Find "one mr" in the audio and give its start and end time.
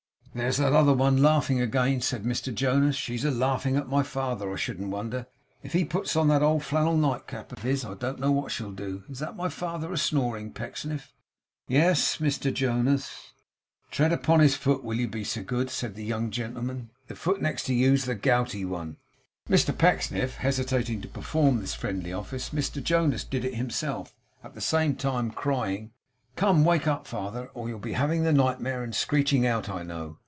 18.63-19.77